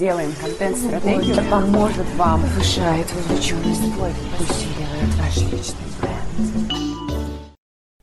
делаем 0.00 0.32
контент-стратегию. 0.40 1.34
Это 1.34 1.42
поможет 1.50 2.06
вам, 2.16 2.40
повышает 2.40 3.06
вовлеченность, 3.12 3.82
усиливает 3.82 5.14
ваш 5.18 5.36
личный 5.52 5.90
бренд. 6.00 7.50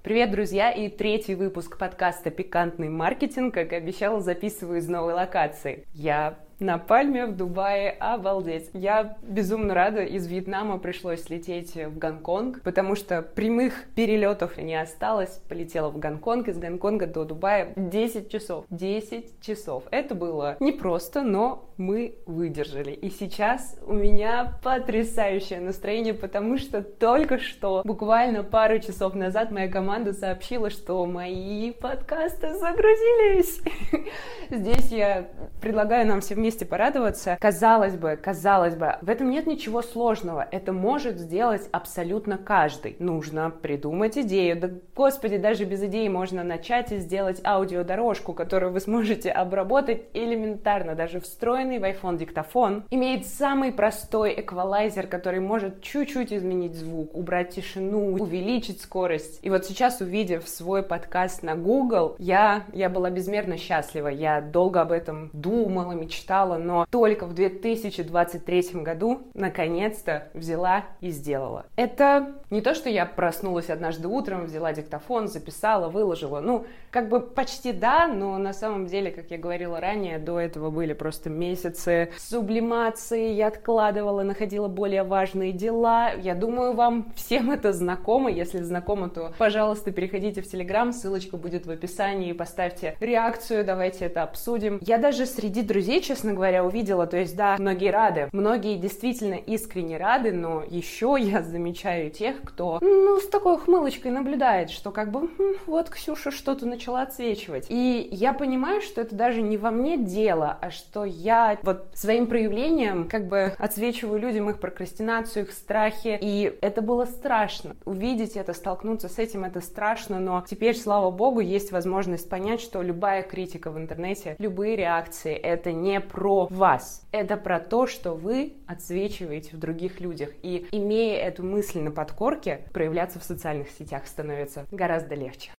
Привет, 0.03 0.29
друзья! 0.29 0.69
И 0.69 0.89
третий 0.89 1.33
выпуск 1.33 1.79
подкаста 1.79 2.29
«Пикантный 2.29 2.89
маркетинг», 2.89 3.51
как 3.55 3.73
обещала, 3.73 4.21
записываю 4.21 4.77
из 4.77 4.87
новой 4.87 5.15
локации. 5.15 5.87
Я 5.91 6.37
на 6.59 6.77
Пальме 6.77 7.25
в 7.25 7.35
Дубае. 7.35 7.91
Обалдеть. 7.91 8.69
Я 8.73 9.17
безумно 9.21 9.73
рада. 9.73 10.03
Из 10.03 10.27
Вьетнама 10.27 10.77
пришлось 10.79 11.29
лететь 11.29 11.75
в 11.75 11.97
Гонконг, 11.97 12.61
потому 12.61 12.95
что 12.95 13.21
прямых 13.21 13.85
перелетов 13.95 14.57
не 14.57 14.75
осталось. 14.75 15.41
Полетела 15.49 15.89
в 15.89 15.99
Гонконг. 15.99 16.47
Из 16.47 16.57
Гонконга 16.57 17.07
до 17.07 17.25
Дубая 17.25 17.73
10 17.75 18.29
часов. 18.29 18.65
10 18.69 19.41
часов. 19.41 19.83
Это 19.91 20.15
было 20.15 20.57
непросто, 20.59 21.21
но 21.21 21.69
мы 21.77 22.15
выдержали. 22.25 22.91
И 22.91 23.09
сейчас 23.09 23.77
у 23.85 23.93
меня 23.93 24.57
потрясающее 24.63 25.59
настроение, 25.59 26.13
потому 26.13 26.57
что 26.57 26.81
только 26.81 27.37
что, 27.37 27.81
буквально 27.85 28.43
пару 28.43 28.79
часов 28.79 29.13
назад, 29.13 29.51
моя 29.51 29.69
команда 29.69 30.13
сообщила, 30.13 30.69
что 30.69 31.05
мои 31.05 31.71
подкасты 31.71 32.55
загрузились. 32.55 33.61
Здесь 34.49 34.91
я 34.91 35.29
предлагаю 35.61 36.07
нам 36.07 36.21
всем 36.21 36.41
вместе 36.47 36.65
порадоваться. 36.65 37.37
Казалось 37.41 37.97
бы, 37.97 38.15
казалось 38.15 38.75
бы, 38.75 38.95
в 39.01 39.09
этом 39.09 39.29
нет 39.29 39.47
ничего 39.47 39.81
сложного. 39.81 40.47
Это 40.49 40.71
может 40.71 41.17
сделать 41.17 41.67
абсолютно 41.73 42.37
каждый. 42.37 42.95
Нужно 42.99 43.49
придумать 43.49 44.17
идею. 44.17 44.57
Да, 44.57 44.69
господи, 44.95 45.35
даже 45.35 45.65
без 45.65 45.83
идеи 45.83 46.07
можно 46.07 46.45
начать 46.45 46.93
и 46.93 46.99
сделать 46.99 47.41
аудиодорожку, 47.43 48.33
которую 48.33 48.71
вы 48.71 48.79
сможете 48.79 49.29
обработать 49.29 50.03
элементарно. 50.13 50.95
Даже 50.95 51.19
встроенный 51.19 51.79
в 51.79 51.83
iPhone 51.83 52.17
диктофон 52.17 52.85
имеет 52.91 53.25
самый 53.25 53.73
простой 53.73 54.39
эквалайзер, 54.39 55.07
который 55.07 55.41
может 55.41 55.81
чуть-чуть 55.81 56.31
изменить 56.31 56.75
звук, 56.75 57.13
убрать 57.13 57.49
тишину, 57.49 58.13
увеличить 58.13 58.79
скорость. 58.79 59.39
И 59.41 59.49
вот 59.49 59.65
сейчас, 59.65 59.99
увидев 59.99 60.47
свой 60.47 60.81
подкаст 60.81 61.43
на 61.43 61.55
Google, 61.55 62.15
я, 62.19 62.63
я 62.71 62.89
была 62.89 63.09
безмерно 63.09 63.57
счастлива. 63.57 64.07
Я 64.07 64.39
долго 64.39 64.79
об 64.79 64.93
этом 64.93 65.29
думала, 65.33 65.91
мечтала, 65.91 66.36
мечтала, 66.37 66.57
но 66.57 66.85
только 66.89 67.25
в 67.25 67.33
2023 67.33 68.81
году 68.81 69.21
наконец-то 69.33 70.29
взяла 70.33 70.85
и 71.01 71.09
сделала. 71.09 71.65
Это 71.75 72.33
не 72.49 72.61
то, 72.61 72.73
что 72.73 72.89
я 72.89 73.05
проснулась 73.05 73.69
однажды 73.69 74.07
утром, 74.07 74.45
взяла 74.45 74.73
диктофон, 74.73 75.27
записала, 75.27 75.89
выложила. 75.89 76.39
Ну, 76.39 76.65
как 76.91 77.09
бы 77.09 77.19
почти 77.19 77.73
да, 77.73 78.07
но 78.07 78.37
на 78.37 78.53
самом 78.53 78.87
деле, 78.87 79.11
как 79.11 79.31
я 79.31 79.37
говорила 79.37 79.79
ранее, 79.79 80.19
до 80.19 80.39
этого 80.39 80.69
были 80.69 80.93
просто 80.93 81.29
месяцы 81.29 82.11
сублимации, 82.17 83.33
я 83.33 83.47
откладывала, 83.47 84.23
находила 84.23 84.67
более 84.67 85.03
важные 85.03 85.51
дела. 85.51 86.11
Я 86.13 86.35
думаю, 86.35 86.73
вам 86.73 87.11
всем 87.15 87.51
это 87.51 87.73
знакомо. 87.73 88.31
Если 88.31 88.61
знакомо, 88.61 89.09
то, 89.09 89.33
пожалуйста, 89.37 89.91
переходите 89.91 90.41
в 90.41 90.49
Телеграм, 90.49 90.91
ссылочка 90.91 91.37
будет 91.37 91.65
в 91.65 91.71
описании, 91.71 92.33
поставьте 92.33 92.95
реакцию, 92.99 93.65
давайте 93.65 94.05
это 94.05 94.23
обсудим. 94.23 94.79
Я 94.81 94.97
даже 94.97 95.25
среди 95.25 95.61
друзей, 95.61 96.01
честно 96.01 96.26
честно 96.27 96.33
говоря, 96.33 96.65
увидела. 96.65 97.07
То 97.07 97.17
есть, 97.17 97.35
да, 97.37 97.55
многие 97.57 97.89
рады. 97.89 98.29
Многие 98.33 98.77
действительно 98.77 99.35
искренне 99.35 99.97
рады, 99.97 100.33
но 100.33 100.63
еще 100.67 101.15
я 101.17 101.41
замечаю 101.41 102.11
тех, 102.11 102.41
кто, 102.43 102.79
ну, 102.81 103.19
с 103.19 103.27
такой 103.29 103.57
хмылочкой 103.57 104.11
наблюдает, 104.11 104.69
что 104.69 104.91
как 104.91 105.11
бы, 105.11 105.27
хм, 105.27 105.53
вот 105.67 105.89
Ксюша 105.89 106.31
что-то 106.31 106.65
начала 106.65 107.03
отсвечивать. 107.03 107.67
И 107.69 108.09
я 108.11 108.33
понимаю, 108.33 108.81
что 108.81 109.01
это 109.01 109.15
даже 109.15 109.41
не 109.41 109.57
во 109.57 109.71
мне 109.71 109.97
дело, 109.97 110.57
а 110.61 110.69
что 110.69 111.05
я 111.05 111.57
вот 111.63 111.87
своим 111.93 112.27
проявлением 112.27 113.07
как 113.07 113.27
бы 113.27 113.53
отсвечиваю 113.57 114.19
людям 114.19 114.49
их 114.49 114.59
прокрастинацию, 114.59 115.45
их 115.45 115.51
страхи. 115.53 116.17
И 116.21 116.57
это 116.61 116.81
было 116.81 117.05
страшно. 117.05 117.75
Увидеть 117.85 118.35
это, 118.35 118.53
столкнуться 118.53 119.07
с 119.07 119.17
этим, 119.17 119.45
это 119.45 119.61
страшно, 119.61 120.19
но 120.19 120.43
теперь, 120.49 120.75
слава 120.75 121.09
богу, 121.09 121.39
есть 121.39 121.71
возможность 121.71 122.29
понять, 122.29 122.59
что 122.59 122.81
любая 122.81 123.23
критика 123.23 123.71
в 123.71 123.77
интернете, 123.77 124.35
любые 124.39 124.75
реакции, 124.75 125.33
это 125.33 125.71
не 125.71 126.01
про 126.01 126.16
вас. 126.49 127.07
Это 127.11 127.37
про 127.37 127.59
то, 127.59 127.87
что 127.87 128.13
вы 128.13 128.53
отсвечиваете 128.67 129.55
в 129.55 129.59
других 129.59 129.99
людях. 129.99 130.29
И 130.43 130.67
имея 130.71 131.21
эту 131.27 131.43
мысль 131.43 131.79
на 131.79 131.91
подкорке, 131.91 132.61
проявляться 132.73 133.19
в 133.19 133.23
социальных 133.23 133.69
сетях 133.69 134.07
становится 134.07 134.65
гораздо 134.71 135.15
легче. 135.15 135.51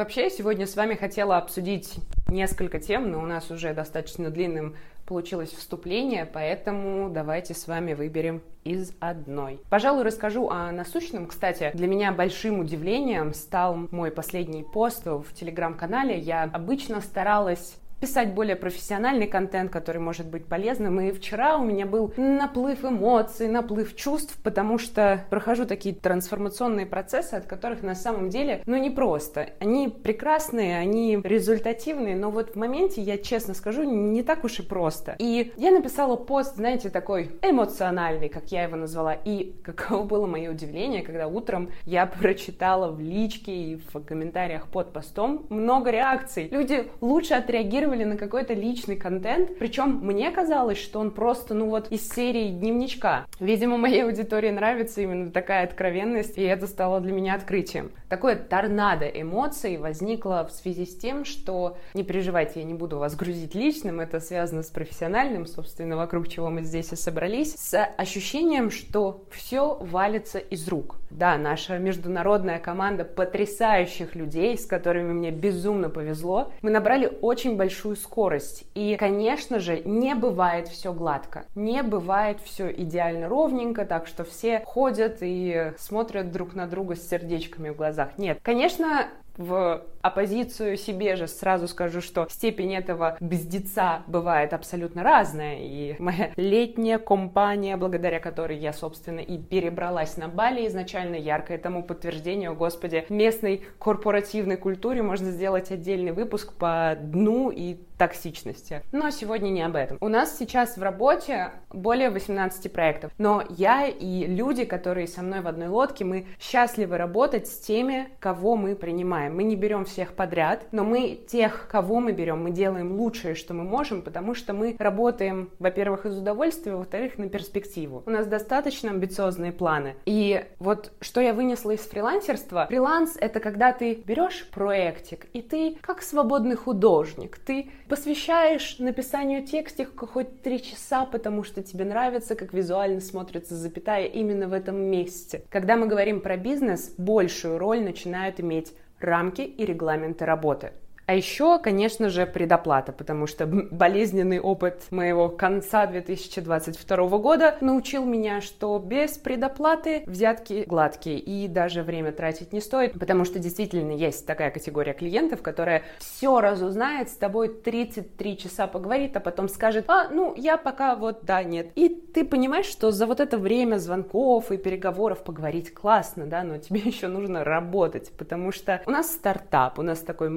Вообще, 0.00 0.22
я 0.22 0.30
сегодня 0.30 0.66
с 0.66 0.76
вами 0.76 0.94
хотела 0.94 1.36
обсудить 1.36 1.96
несколько 2.26 2.80
тем, 2.80 3.10
но 3.10 3.18
у 3.22 3.26
нас 3.26 3.50
уже 3.50 3.74
достаточно 3.74 4.30
длинным 4.30 4.74
получилось 5.04 5.50
вступление, 5.50 6.24
поэтому 6.24 7.10
давайте 7.10 7.52
с 7.52 7.68
вами 7.68 7.92
выберем 7.92 8.40
из 8.64 8.94
одной. 8.98 9.60
Пожалуй, 9.68 10.04
расскажу 10.04 10.48
о 10.48 10.72
насущном. 10.72 11.26
Кстати, 11.26 11.70
для 11.74 11.86
меня 11.86 12.12
большим 12.12 12.60
удивлением 12.60 13.34
стал 13.34 13.76
мой 13.90 14.10
последний 14.10 14.62
пост 14.62 15.04
в 15.04 15.34
телеграм-канале. 15.34 16.18
Я 16.18 16.44
обычно 16.44 17.02
старалась 17.02 17.76
писать 18.00 18.34
более 18.34 18.56
профессиональный 18.56 19.26
контент, 19.26 19.70
который 19.70 20.00
может 20.00 20.26
быть 20.26 20.46
полезным. 20.46 21.00
И 21.00 21.12
вчера 21.12 21.56
у 21.58 21.64
меня 21.64 21.86
был 21.86 22.12
наплыв 22.16 22.84
эмоций, 22.84 23.48
наплыв 23.48 23.94
чувств, 23.94 24.38
потому 24.42 24.78
что 24.78 25.24
прохожу 25.30 25.66
такие 25.66 25.94
трансформационные 25.94 26.86
процессы, 26.86 27.34
от 27.34 27.46
которых 27.46 27.82
на 27.82 27.94
самом 27.94 28.30
деле, 28.30 28.62
ну, 28.66 28.76
не 28.76 28.90
просто. 28.90 29.50
Они 29.60 29.88
прекрасные, 29.88 30.78
они 30.78 31.20
результативные, 31.22 32.16
но 32.16 32.30
вот 32.30 32.52
в 32.52 32.56
моменте, 32.56 33.02
я 33.02 33.18
честно 33.18 33.54
скажу, 33.54 33.82
не 33.82 34.22
так 34.22 34.44
уж 34.44 34.60
и 34.60 34.62
просто. 34.62 35.16
И 35.18 35.52
я 35.56 35.70
написала 35.70 36.16
пост, 36.16 36.56
знаете, 36.56 36.88
такой 36.90 37.30
эмоциональный, 37.42 38.28
как 38.28 38.50
я 38.50 38.62
его 38.62 38.76
назвала. 38.76 39.12
И 39.12 39.52
каково 39.62 40.04
было 40.04 40.26
мое 40.26 40.50
удивление, 40.50 41.02
когда 41.02 41.28
утром 41.28 41.70
я 41.84 42.06
прочитала 42.06 42.90
в 42.90 43.00
личке 43.00 43.52
и 43.52 43.76
в 43.76 44.00
комментариях 44.00 44.68
под 44.68 44.92
постом 44.92 45.46
много 45.50 45.90
реакций. 45.90 46.48
Люди 46.50 46.90
лучше 47.00 47.34
отреагировали 47.34 47.89
реагировали 47.90 48.04
на 48.04 48.16
какой-то 48.16 48.54
личный 48.54 48.96
контент, 48.96 49.58
причем 49.58 50.00
мне 50.02 50.30
казалось, 50.30 50.78
что 50.78 51.00
он 51.00 51.10
просто, 51.10 51.54
ну 51.54 51.68
вот, 51.68 51.90
из 51.90 52.08
серии 52.08 52.50
дневничка. 52.50 53.26
Видимо, 53.38 53.76
моей 53.76 54.04
аудитории 54.04 54.50
нравится 54.50 55.00
именно 55.00 55.30
такая 55.30 55.64
откровенность, 55.64 56.38
и 56.38 56.42
это 56.42 56.66
стало 56.66 57.00
для 57.00 57.12
меня 57.12 57.34
открытием. 57.34 57.90
Такое 58.08 58.36
торнадо 58.36 59.06
эмоций 59.06 59.76
возникло 59.76 60.46
в 60.48 60.52
связи 60.52 60.86
с 60.86 60.96
тем, 60.96 61.24
что, 61.24 61.76
не 61.94 62.04
переживайте, 62.04 62.60
я 62.60 62.66
не 62.66 62.74
буду 62.74 62.98
вас 62.98 63.16
грузить 63.16 63.54
личным, 63.54 64.00
это 64.00 64.20
связано 64.20 64.62
с 64.62 64.70
профессиональным, 64.70 65.46
собственно, 65.46 65.96
вокруг 65.96 66.28
чего 66.28 66.50
мы 66.50 66.62
здесь 66.62 66.92
и 66.92 66.96
собрались, 66.96 67.54
с 67.54 67.82
ощущением, 67.96 68.70
что 68.70 69.24
все 69.30 69.76
валится 69.80 70.38
из 70.38 70.66
рук. 70.68 70.96
Да, 71.10 71.36
наша 71.36 71.78
международная 71.78 72.60
команда 72.60 73.04
потрясающих 73.04 74.14
людей, 74.14 74.56
с 74.56 74.64
которыми 74.64 75.12
мне 75.12 75.32
безумно 75.32 75.90
повезло. 75.90 76.52
Мы 76.62 76.70
набрали 76.70 77.10
очень 77.20 77.56
большую 77.80 77.96
скорость. 77.96 78.64
И, 78.74 78.96
конечно 78.96 79.58
же, 79.58 79.80
не 79.84 80.14
бывает 80.14 80.68
все 80.68 80.92
гладко. 80.92 81.46
Не 81.54 81.82
бывает 81.82 82.38
все 82.44 82.70
идеально 82.70 83.28
ровненько, 83.28 83.86
так 83.86 84.06
что 84.06 84.24
все 84.24 84.62
ходят 84.66 85.18
и 85.22 85.72
смотрят 85.78 86.30
друг 86.30 86.54
на 86.54 86.66
друга 86.66 86.94
с 86.94 87.08
сердечками 87.08 87.70
в 87.70 87.76
глазах. 87.76 88.10
Нет, 88.18 88.38
конечно, 88.42 89.08
в 89.40 89.82
оппозицию 90.02 90.76
себе 90.76 91.16
же 91.16 91.26
сразу 91.26 91.66
скажу, 91.66 92.02
что 92.02 92.26
степень 92.30 92.74
этого 92.74 93.16
бздеца 93.20 94.02
бывает 94.06 94.52
абсолютно 94.52 95.02
разная. 95.02 95.58
И 95.60 95.96
моя 95.98 96.30
летняя 96.36 96.98
компания, 96.98 97.76
благодаря 97.76 98.20
которой 98.20 98.58
я, 98.58 98.72
собственно, 98.72 99.20
и 99.20 99.38
перебралась 99.38 100.16
на 100.18 100.28
Бали 100.28 100.66
изначально, 100.66 101.16
яркое 101.16 101.56
тому 101.56 101.82
подтверждение, 101.82 102.52
господи, 102.52 103.06
местной 103.08 103.62
корпоративной 103.78 104.58
культуре 104.58 105.02
можно 105.02 105.30
сделать 105.30 105.70
отдельный 105.70 106.12
выпуск 106.12 106.52
по 106.52 106.96
дну 107.00 107.50
и 107.50 107.78
токсичности. 108.00 108.82
Но 108.92 109.10
сегодня 109.10 109.50
не 109.50 109.60
об 109.60 109.76
этом. 109.76 109.98
У 110.00 110.08
нас 110.08 110.38
сейчас 110.38 110.78
в 110.78 110.82
работе 110.82 111.50
более 111.68 112.08
18 112.08 112.72
проектов, 112.72 113.12
но 113.18 113.44
я 113.50 113.88
и 113.88 114.26
люди, 114.26 114.64
которые 114.64 115.06
со 115.06 115.20
мной 115.20 115.42
в 115.42 115.46
одной 115.46 115.68
лодке, 115.68 116.06
мы 116.06 116.26
счастливы 116.38 116.96
работать 116.96 117.46
с 117.46 117.58
теми, 117.58 118.08
кого 118.18 118.56
мы 118.56 118.74
принимаем. 118.74 119.36
Мы 119.36 119.42
не 119.42 119.54
берем 119.54 119.84
всех 119.84 120.14
подряд, 120.14 120.64
но 120.72 120.82
мы 120.82 121.20
тех, 121.28 121.68
кого 121.70 122.00
мы 122.00 122.12
берем, 122.12 122.42
мы 122.42 122.52
делаем 122.52 122.98
лучшее, 122.98 123.34
что 123.34 123.52
мы 123.52 123.64
можем, 123.64 124.00
потому 124.00 124.34
что 124.34 124.54
мы 124.54 124.76
работаем, 124.78 125.50
во-первых, 125.58 126.06
из 126.06 126.16
удовольствия, 126.16 126.76
во-вторых, 126.76 127.18
на 127.18 127.28
перспективу. 127.28 128.02
У 128.06 128.10
нас 128.10 128.26
достаточно 128.26 128.88
амбициозные 128.88 129.52
планы. 129.52 129.96
И 130.06 130.42
вот 130.58 130.92
что 131.02 131.20
я 131.20 131.34
вынесла 131.34 131.72
из 131.72 131.80
фрилансерства, 131.80 132.64
фриланс— 132.66 133.18
это 133.20 133.40
когда 133.40 133.74
ты 133.74 134.02
берешь 134.06 134.48
проектик, 134.50 135.26
и 135.34 135.42
ты 135.42 135.76
как 135.82 136.00
свободный 136.00 136.56
художник, 136.56 137.36
ты 137.36 137.68
посвящаешь 137.90 138.78
написанию 138.78 139.44
текстика 139.44 140.06
хоть 140.06 140.42
три 140.42 140.62
часа, 140.62 141.04
потому 141.04 141.42
что 141.42 141.60
тебе 141.60 141.84
нравится, 141.84 142.36
как 142.36 142.54
визуально 142.54 143.00
смотрится 143.00 143.56
запятая 143.56 144.06
именно 144.06 144.46
в 144.46 144.52
этом 144.52 144.76
месте. 144.76 145.42
Когда 145.50 145.76
мы 145.76 145.88
говорим 145.88 146.20
про 146.20 146.36
бизнес, 146.36 146.94
большую 146.96 147.58
роль 147.58 147.82
начинают 147.82 148.38
иметь 148.38 148.72
рамки 149.00 149.40
и 149.42 149.66
регламенты 149.66 150.24
работы. 150.24 150.72
А 151.10 151.14
еще, 151.14 151.58
конечно 151.58 152.08
же, 152.08 152.24
предоплата, 152.24 152.92
потому 152.92 153.26
что 153.26 153.44
болезненный 153.44 154.38
опыт 154.38 154.84
моего 154.92 155.28
конца 155.28 155.86
2022 155.86 157.18
года 157.18 157.56
научил 157.60 158.04
меня, 158.04 158.40
что 158.40 158.78
без 158.78 159.18
предоплаты 159.18 160.04
взятки 160.06 160.62
гладкие 160.68 161.18
и 161.18 161.48
даже 161.48 161.82
время 161.82 162.12
тратить 162.12 162.52
не 162.52 162.60
стоит, 162.60 162.92
потому 162.92 163.24
что 163.24 163.40
действительно 163.40 163.90
есть 163.90 164.24
такая 164.24 164.52
категория 164.52 164.92
клиентов, 164.92 165.42
которая 165.42 165.82
все 165.98 166.40
разузнает, 166.40 167.08
с 167.08 167.14
тобой 167.14 167.48
33 167.48 168.38
часа 168.38 168.68
поговорит, 168.68 169.16
а 169.16 169.20
потом 169.20 169.48
скажет, 169.48 169.86
а, 169.88 170.10
ну, 170.10 170.32
я 170.36 170.56
пока 170.58 170.94
вот 170.94 171.24
да, 171.24 171.42
нет. 171.42 171.72
И 171.74 171.88
ты 171.88 172.24
понимаешь, 172.24 172.66
что 172.66 172.92
за 172.92 173.06
вот 173.06 173.18
это 173.18 173.36
время 173.36 173.78
звонков 173.78 174.52
и 174.52 174.56
переговоров 174.56 175.24
поговорить 175.24 175.74
классно, 175.74 176.26
да, 176.26 176.44
но 176.44 176.58
тебе 176.58 176.80
еще 176.84 177.08
нужно 177.08 177.42
работать, 177.42 178.12
потому 178.16 178.52
что 178.52 178.80
у 178.86 178.92
нас 178.92 179.10
стартап, 179.10 179.80
у 179.80 179.82
нас 179.82 179.98
такой 179.98 180.30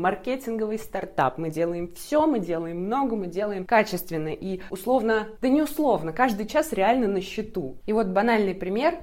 маркетинговый 0.63 0.79
стартап, 0.79 1.37
мы 1.37 1.49
делаем 1.49 1.93
все, 1.93 2.25
мы 2.25 2.39
делаем 2.39 2.85
много, 2.85 3.15
мы 3.15 3.27
делаем 3.27 3.65
качественно 3.65 4.29
и 4.29 4.61
условно, 4.69 5.27
да 5.41 5.49
не 5.49 5.61
условно, 5.61 6.13
каждый 6.13 6.47
час 6.47 6.73
реально 6.73 7.07
на 7.07 7.21
счету. 7.21 7.77
И 7.85 7.93
вот 7.93 8.07
банальный 8.07 8.55
пример, 8.55 8.99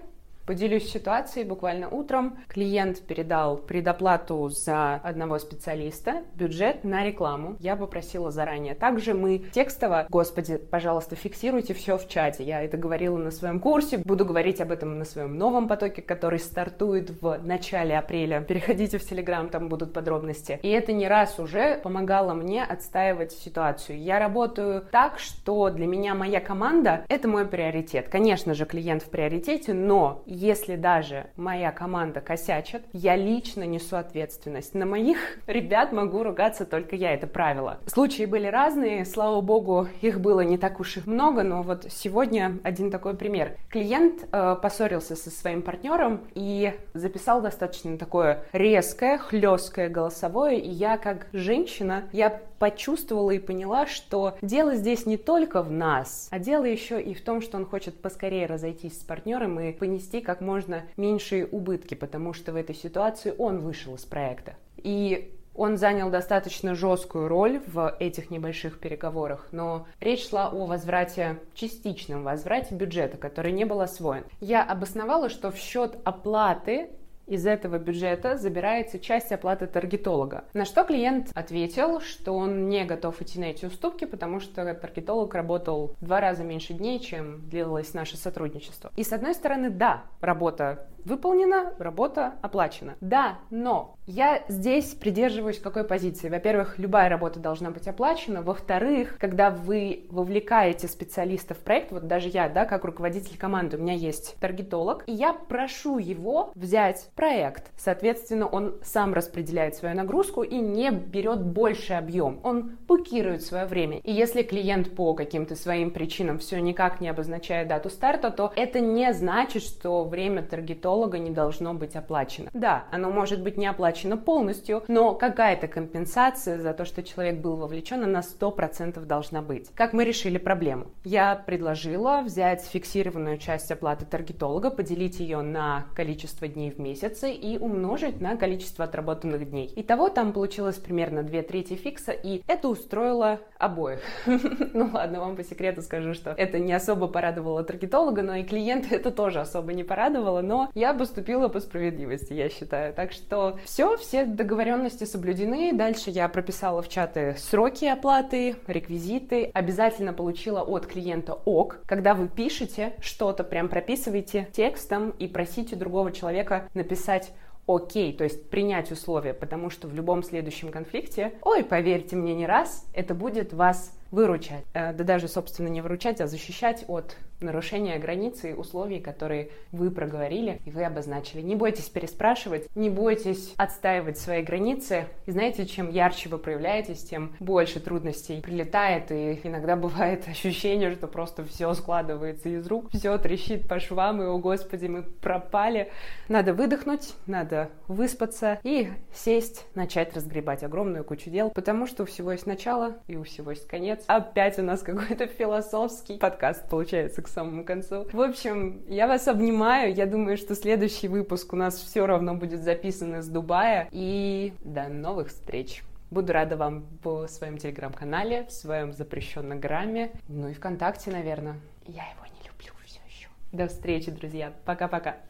Поделюсь 0.50 0.90
ситуацией. 0.90 1.46
Буквально 1.46 1.88
утром 1.88 2.40
клиент 2.48 3.02
передал 3.02 3.56
предоплату 3.56 4.48
за 4.48 4.96
одного 4.96 5.38
специалиста, 5.38 6.24
бюджет 6.34 6.82
на 6.82 7.04
рекламу. 7.04 7.54
Я 7.60 7.76
попросила 7.76 8.32
заранее. 8.32 8.74
Также 8.74 9.14
мы 9.14 9.44
текстово, 9.52 10.08
господи, 10.08 10.56
пожалуйста, 10.56 11.14
фиксируйте 11.14 11.72
все 11.72 11.96
в 11.96 12.08
чате. 12.08 12.42
Я 12.42 12.64
это 12.64 12.76
говорила 12.76 13.16
на 13.16 13.30
своем 13.30 13.60
курсе, 13.60 13.98
буду 13.98 14.24
говорить 14.24 14.60
об 14.60 14.72
этом 14.72 14.98
на 14.98 15.04
своем 15.04 15.38
новом 15.38 15.68
потоке, 15.68 16.02
который 16.02 16.40
стартует 16.40 17.22
в 17.22 17.38
начале 17.44 17.96
апреля. 17.96 18.40
Переходите 18.40 18.98
в 18.98 19.08
Телеграм, 19.08 19.50
там 19.50 19.68
будут 19.68 19.92
подробности. 19.92 20.58
И 20.64 20.68
это 20.68 20.92
не 20.92 21.06
раз 21.06 21.38
уже 21.38 21.78
помогало 21.80 22.34
мне 22.34 22.64
отстаивать 22.64 23.30
ситуацию. 23.30 24.00
Я 24.00 24.18
работаю 24.18 24.84
так, 24.90 25.20
что 25.20 25.70
для 25.70 25.86
меня 25.86 26.16
моя 26.16 26.40
команда— 26.40 27.04
это 27.08 27.28
мой 27.28 27.46
приоритет. 27.46 28.08
Конечно 28.08 28.54
же, 28.54 28.64
клиент 28.64 29.04
в 29.04 29.10
приоритете, 29.10 29.74
но 29.74 30.24
если 30.40 30.76
даже 30.76 31.26
моя 31.36 31.70
команда 31.70 32.22
косячит, 32.22 32.82
я 32.94 33.14
лично 33.14 33.64
несу 33.64 33.96
ответственность. 33.96 34.74
На 34.74 34.86
моих 34.86 35.18
ребят 35.46 35.92
могу 35.92 36.22
ругаться 36.22 36.64
только 36.64 36.96
я, 36.96 37.12
это 37.12 37.26
правило. 37.26 37.78
Случаи 37.86 38.24
были 38.24 38.46
разные, 38.46 39.04
слава 39.04 39.42
богу, 39.42 39.88
их 40.00 40.20
было 40.20 40.40
не 40.40 40.56
так 40.56 40.80
уж 40.80 40.96
и 40.96 41.02
много, 41.04 41.42
но 41.42 41.62
вот 41.62 41.86
сегодня 41.90 42.58
один 42.62 42.90
такой 42.90 43.14
пример. 43.14 43.56
Клиент 43.68 44.26
э, 44.32 44.56
поссорился 44.62 45.14
со 45.14 45.30
своим 45.30 45.60
партнером 45.60 46.22
и 46.34 46.72
записал 46.94 47.42
достаточно 47.42 47.98
такое 47.98 48.44
резкое, 48.52 49.18
хлесткое 49.18 49.90
голосовое, 49.90 50.58
и 50.58 50.70
я 50.70 50.96
как 50.96 51.26
женщина, 51.32 52.04
я 52.12 52.40
почувствовала 52.60 53.30
и 53.32 53.38
поняла, 53.38 53.86
что 53.86 54.36
дело 54.42 54.76
здесь 54.76 55.06
не 55.06 55.16
только 55.16 55.62
в 55.62 55.72
нас, 55.72 56.28
а 56.30 56.38
дело 56.38 56.64
еще 56.64 57.02
и 57.02 57.14
в 57.14 57.24
том, 57.24 57.40
что 57.40 57.56
он 57.56 57.64
хочет 57.66 58.00
поскорее 58.00 58.46
разойтись 58.46 59.00
с 59.00 59.02
партнером 59.02 59.58
и 59.58 59.72
понести 59.72 60.20
как 60.20 60.42
можно 60.42 60.84
меньшие 60.96 61.46
убытки, 61.46 61.94
потому 61.94 62.34
что 62.34 62.52
в 62.52 62.56
этой 62.56 62.74
ситуации 62.74 63.34
он 63.36 63.60
вышел 63.60 63.94
из 63.94 64.04
проекта. 64.04 64.54
И 64.76 65.34
он 65.54 65.78
занял 65.78 66.10
достаточно 66.10 66.74
жесткую 66.74 67.28
роль 67.28 67.60
в 67.66 67.96
этих 67.98 68.30
небольших 68.30 68.78
переговорах, 68.78 69.48
но 69.52 69.86
речь 69.98 70.28
шла 70.28 70.48
о 70.48 70.66
возврате, 70.66 71.40
частичном 71.54 72.22
возврате 72.22 72.74
бюджета, 72.74 73.16
который 73.16 73.52
не 73.52 73.64
был 73.64 73.80
освоен. 73.80 74.24
Я 74.40 74.62
обосновала, 74.62 75.28
что 75.28 75.50
в 75.50 75.56
счет 75.56 75.98
оплаты 76.04 76.90
из 77.30 77.46
этого 77.46 77.78
бюджета 77.78 78.36
забирается 78.36 78.98
часть 78.98 79.30
оплаты 79.30 79.68
таргетолога. 79.68 80.44
На 80.52 80.64
что 80.64 80.82
клиент 80.82 81.30
ответил, 81.34 82.00
что 82.00 82.32
он 82.32 82.68
не 82.68 82.84
готов 82.84 83.22
идти 83.22 83.38
на 83.38 83.44
эти 83.44 83.64
уступки, 83.64 84.04
потому 84.04 84.40
что 84.40 84.74
таргетолог 84.74 85.32
работал 85.34 85.94
в 86.00 86.04
два 86.04 86.20
раза 86.20 86.42
меньше 86.42 86.74
дней, 86.74 86.98
чем 86.98 87.48
длилось 87.48 87.94
наше 87.94 88.16
сотрудничество. 88.16 88.90
И 88.96 89.04
с 89.04 89.12
одной 89.12 89.34
стороны, 89.34 89.70
да, 89.70 90.02
работа 90.20 90.88
выполнена, 91.04 91.74
работа 91.78 92.34
оплачена. 92.42 92.96
Да, 93.00 93.38
но 93.50 93.96
я 94.06 94.42
здесь 94.48 94.94
придерживаюсь 94.94 95.58
какой 95.58 95.84
позиции? 95.84 96.28
Во-первых, 96.28 96.78
любая 96.78 97.08
работа 97.08 97.38
должна 97.38 97.70
быть 97.70 97.86
оплачена. 97.86 98.42
Во-вторых, 98.42 99.16
когда 99.18 99.50
вы 99.50 100.06
вовлекаете 100.10 100.88
специалиста 100.88 101.54
в 101.54 101.58
проект, 101.58 101.92
вот 101.92 102.08
даже 102.08 102.28
я, 102.28 102.48
да, 102.48 102.64
как 102.64 102.84
руководитель 102.84 103.38
команды, 103.38 103.76
у 103.76 103.80
меня 103.80 103.94
есть 103.94 104.36
таргетолог, 104.40 105.04
и 105.06 105.12
я 105.12 105.32
прошу 105.32 105.98
его 105.98 106.50
взять 106.54 107.08
проект. 107.14 107.70
Соответственно, 107.76 108.46
он 108.46 108.78
сам 108.82 109.14
распределяет 109.14 109.76
свою 109.76 109.94
нагрузку 109.94 110.42
и 110.42 110.56
не 110.56 110.90
берет 110.90 111.42
больший 111.42 111.96
объем. 111.96 112.40
Он 112.42 112.78
букирует 112.88 113.42
свое 113.42 113.66
время. 113.66 113.98
И 113.98 114.12
если 114.12 114.42
клиент 114.42 114.94
по 114.96 115.14
каким-то 115.14 115.54
своим 115.54 115.92
причинам 115.92 116.38
все 116.38 116.60
никак 116.60 117.00
не 117.00 117.08
обозначает 117.08 117.68
дату 117.68 117.90
старта, 117.90 118.30
то 118.30 118.52
это 118.56 118.80
не 118.80 119.12
значит, 119.12 119.62
что 119.62 120.04
время 120.04 120.42
таргетолога 120.42 120.89
диетолога 120.90 121.18
не 121.18 121.30
должно 121.30 121.74
быть 121.74 121.96
оплачено. 121.96 122.50
Да, 122.52 122.84
оно 122.90 123.10
может 123.10 123.42
быть 123.42 123.56
не 123.56 123.66
оплачено 123.66 124.16
полностью, 124.16 124.82
но 124.88 125.14
какая-то 125.14 125.68
компенсация 125.68 126.58
за 126.58 126.72
то, 126.72 126.84
что 126.84 127.02
человек 127.02 127.40
был 127.40 127.56
вовлечен, 127.56 128.02
она 128.02 128.20
100% 128.20 129.04
должна 129.04 129.42
быть. 129.42 129.70
Как 129.74 129.92
мы 129.92 130.04
решили 130.04 130.38
проблему? 130.38 130.86
Я 131.04 131.36
предложила 131.36 132.22
взять 132.22 132.64
фиксированную 132.64 133.38
часть 133.38 133.70
оплаты 133.70 134.04
таргетолога, 134.04 134.70
поделить 134.70 135.20
ее 135.20 135.42
на 135.42 135.86
количество 135.94 136.48
дней 136.48 136.70
в 136.70 136.78
месяце 136.78 137.32
и 137.32 137.58
умножить 137.58 138.20
на 138.20 138.36
количество 138.36 138.84
отработанных 138.84 139.48
дней. 139.48 139.72
Итого 139.76 140.08
там 140.08 140.32
получилось 140.32 140.76
примерно 140.76 141.22
2 141.22 141.42
трети 141.42 141.74
фикса, 141.74 142.12
и 142.12 142.42
это 142.46 142.68
устроило 142.68 143.40
обоих. 143.58 144.00
Ну 144.72 144.88
ладно, 144.92 145.20
вам 145.20 145.36
по 145.36 145.44
секрету 145.44 145.82
скажу, 145.82 146.14
что 146.14 146.30
это 146.30 146.58
не 146.58 146.72
особо 146.72 147.08
порадовало 147.08 147.62
таргетолога, 147.62 148.22
но 148.22 148.36
и 148.36 148.42
клиента 148.42 148.94
это 148.94 149.10
тоже 149.10 149.40
особо 149.40 149.72
не 149.72 149.84
порадовало, 149.84 150.40
но 150.40 150.70
я 150.80 150.94
поступила 150.94 151.48
по 151.48 151.60
справедливости, 151.60 152.32
я 152.32 152.48
считаю. 152.48 152.94
Так 152.94 153.12
что 153.12 153.58
все, 153.64 153.96
все 153.98 154.24
договоренности 154.24 155.04
соблюдены. 155.04 155.72
Дальше 155.74 156.10
я 156.10 156.26
прописала 156.28 156.80
в 156.82 156.88
чаты 156.88 157.36
сроки 157.38 157.84
оплаты, 157.84 158.56
реквизиты. 158.66 159.50
Обязательно 159.52 160.14
получила 160.14 160.62
от 160.62 160.86
клиента 160.86 161.34
ок. 161.44 161.80
Когда 161.86 162.14
вы 162.14 162.28
пишете 162.28 162.94
что-то, 163.00 163.44
прям 163.44 163.68
прописывайте 163.68 164.48
текстом 164.52 165.10
и 165.10 165.28
просите 165.28 165.76
другого 165.76 166.12
человека 166.12 166.68
написать 166.72 167.32
окей, 167.66 168.12
то 168.14 168.24
есть 168.24 168.48
принять 168.48 168.90
условия, 168.90 169.34
потому 169.34 169.70
что 169.70 169.86
в 169.86 169.94
любом 169.94 170.22
следующем 170.22 170.72
конфликте, 170.72 171.34
ой, 171.42 171.62
поверьте 171.62 172.16
мне 172.16 172.34
не 172.34 172.46
раз, 172.46 172.86
это 172.94 173.14
будет 173.14 173.52
вас 173.52 173.96
выручать, 174.10 174.64
э, 174.72 174.92
да 174.92 175.04
даже, 175.04 175.28
собственно, 175.28 175.68
не 175.68 175.82
выручать, 175.82 176.20
а 176.20 176.26
защищать 176.26 176.84
от 176.88 177.16
нарушения 177.40 177.98
границы 177.98 178.50
и 178.50 178.54
условий, 178.54 179.00
которые 179.00 179.50
вы 179.72 179.90
проговорили 179.90 180.60
и 180.64 180.70
вы 180.70 180.84
обозначили. 180.84 181.40
Не 181.40 181.56
бойтесь 181.56 181.88
переспрашивать, 181.88 182.68
не 182.74 182.90
бойтесь 182.90 183.54
отстаивать 183.56 184.18
свои 184.18 184.42
границы. 184.42 185.06
И 185.26 185.30
знаете, 185.30 185.66
чем 185.66 185.90
ярче 185.90 186.28
вы 186.28 186.38
проявляетесь, 186.38 187.02
тем 187.04 187.36
больше 187.40 187.80
трудностей 187.80 188.40
прилетает, 188.40 189.10
и 189.10 189.40
иногда 189.44 189.76
бывает 189.76 190.24
ощущение, 190.28 190.92
что 190.92 191.06
просто 191.06 191.44
все 191.44 191.72
складывается 191.74 192.48
из 192.48 192.66
рук, 192.66 192.90
все 192.92 193.16
трещит 193.18 193.68
по 193.68 193.80
швам, 193.80 194.22
и, 194.22 194.26
о 194.26 194.38
господи, 194.38 194.86
мы 194.86 195.02
пропали. 195.02 195.90
Надо 196.28 196.54
выдохнуть, 196.54 197.14
надо 197.26 197.70
выспаться 197.88 198.58
и 198.62 198.90
сесть, 199.14 199.66
начать 199.74 200.14
разгребать 200.14 200.62
огромную 200.62 201.04
кучу 201.04 201.30
дел, 201.30 201.50
потому 201.50 201.86
что 201.86 202.04
у 202.04 202.06
всего 202.06 202.32
есть 202.32 202.46
начало 202.46 202.96
и 203.08 203.16
у 203.16 203.24
всего 203.24 203.50
есть 203.50 203.66
конец. 203.66 204.02
Опять 204.06 204.58
у 204.58 204.62
нас 204.62 204.80
какой-то 204.82 205.26
философский 205.26 206.18
подкаст 206.18 206.68
получается 206.68 207.22
к 207.22 207.28
самому 207.30 207.64
концу. 207.64 208.06
В 208.12 208.20
общем, 208.20 208.82
я 208.88 209.06
вас 209.06 209.28
обнимаю. 209.28 209.94
Я 209.94 210.06
думаю, 210.06 210.36
что 210.36 210.54
следующий 210.54 211.08
выпуск 211.08 211.52
у 211.52 211.56
нас 211.56 211.76
все 211.76 212.06
равно 212.06 212.34
будет 212.34 212.62
записан 212.62 213.16
из 213.16 213.28
Дубая. 213.28 213.88
И 213.90 214.52
до 214.64 214.88
новых 214.88 215.28
встреч. 215.28 215.82
Буду 216.10 216.32
рада 216.32 216.56
вам 216.56 216.86
в 217.04 217.28
своем 217.28 217.56
телеграм-канале, 217.56 218.44
в 218.46 218.52
своем 218.52 218.92
запрещенном 218.92 219.60
грамме, 219.60 220.10
ну 220.26 220.48
и 220.48 220.54
ВКонтакте, 220.54 221.12
наверное. 221.12 221.60
Я 221.86 222.02
его 222.10 222.26
не 222.26 222.48
люблю 222.48 222.72
все 222.84 222.98
еще. 223.08 223.28
До 223.52 223.68
встречи, 223.68 224.10
друзья. 224.10 224.52
Пока-пока. 224.64 225.20